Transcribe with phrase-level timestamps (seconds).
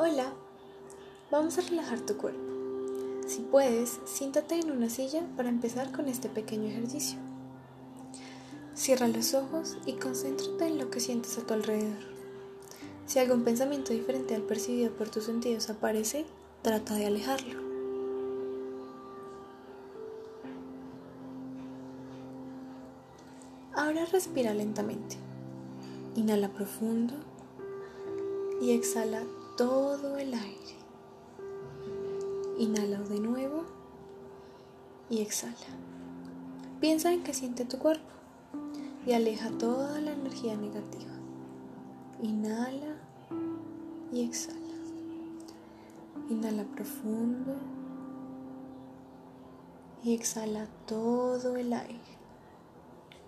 [0.00, 0.32] Hola,
[1.28, 2.38] vamos a relajar tu cuerpo.
[3.26, 7.18] Si puedes, siéntate en una silla para empezar con este pequeño ejercicio.
[8.76, 11.98] Cierra los ojos y concéntrate en lo que sientes a tu alrededor.
[13.06, 16.26] Si algún pensamiento diferente al percibido por tus sentidos aparece,
[16.62, 17.60] trata de alejarlo.
[23.74, 25.16] Ahora respira lentamente.
[26.14, 27.14] Inhala profundo
[28.62, 29.24] y exhala
[29.58, 30.76] todo el aire.
[32.58, 33.64] Inhala de nuevo
[35.10, 35.56] y exhala.
[36.80, 38.06] Piensa en que siente tu cuerpo
[39.04, 41.10] y aleja toda la energía negativa.
[42.22, 42.94] Inhala
[44.12, 44.58] y exhala.
[46.30, 47.56] Inhala profundo
[50.04, 51.98] y exhala todo el aire.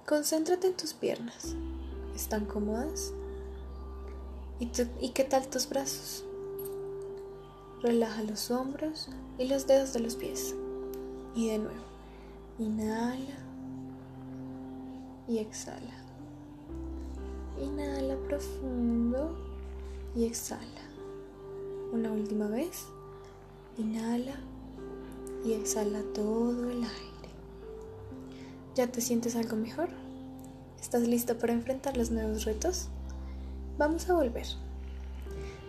[0.07, 1.57] Concéntrate en tus piernas.
[2.15, 3.13] ¿Están cómodas?
[4.61, 6.23] ¿Y, qué tal tus brazos?
[7.81, 9.09] Relaja los hombros
[9.39, 10.55] y los dedos de los pies.
[11.35, 11.81] Y de nuevo,
[12.59, 13.39] inhala
[15.27, 16.05] y exhala.
[17.59, 19.35] Inhala profundo
[20.15, 20.83] y exhala.
[21.91, 22.85] Una última vez.
[23.79, 24.35] Inhala
[25.43, 27.31] y exhala todo el aire.
[28.75, 29.89] ¿Ya te sientes algo mejor?
[30.79, 32.91] ¿Estás listo para enfrentar los nuevos retos?
[33.79, 34.47] Vamos a volver.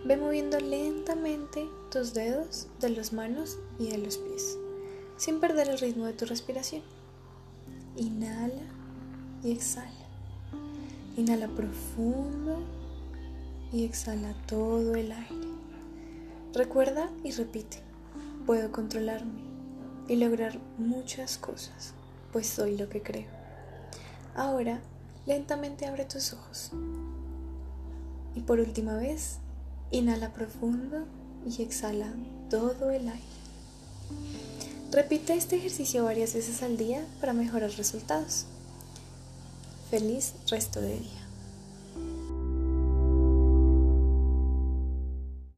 [0.04, 4.58] Ve moviendo lentamente tus dedos de las manos y de los pies,
[5.16, 6.82] sin perder el ritmo de tu respiración.
[7.96, 8.62] Inhala
[9.44, 9.90] y exhala.
[11.16, 12.62] Inhala profundo
[13.72, 15.48] y exhala todo el aire.
[16.54, 17.78] Recuerda y repite,
[18.44, 19.40] puedo controlarme
[20.08, 21.94] y lograr muchas cosas,
[22.32, 23.28] pues soy lo que creo.
[24.34, 24.80] Ahora,
[25.26, 26.72] lentamente abre tus ojos.
[28.34, 29.38] Y por última vez,
[29.90, 31.06] inhala profundo
[31.46, 32.12] y exhala
[32.50, 33.22] todo el aire.
[34.90, 38.44] Repite este ejercicio varias veces al día para mejorar resultados.
[39.90, 41.21] Feliz resto de día.